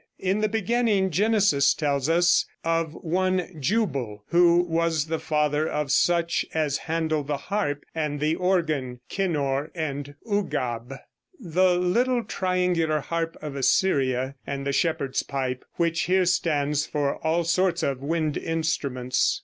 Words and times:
In 0.17 0.39
the 0.41 0.49
beginning 0.49 1.11
Genesis 1.11 1.75
tells 1.75 2.09
us 2.09 2.47
of 2.65 2.93
one 3.01 3.61
Jubal, 3.61 4.23
who 4.29 4.63
was 4.63 5.05
the 5.05 5.19
father 5.19 5.69
of 5.69 5.91
such 5.91 6.43
as 6.55 6.79
handle 6.89 7.21
the 7.21 7.37
harp 7.37 7.85
and 7.93 8.19
the 8.19 8.33
organ 8.33 8.99
(kinnor 9.11 9.69
and 9.75 10.15
ugabh 10.27 10.97
the 11.39 11.75
little 11.75 12.23
triangular 12.23 13.01
harp 13.01 13.37
of 13.43 13.55
Assyria, 13.55 14.33
and 14.47 14.65
the 14.65 14.73
shepherd's 14.73 15.21
pipe, 15.21 15.63
which 15.75 16.01
here 16.09 16.25
stands 16.25 16.83
for 16.87 17.17
all 17.17 17.43
sorts 17.43 17.83
of 17.83 18.01
wind 18.01 18.37
instruments). 18.37 19.39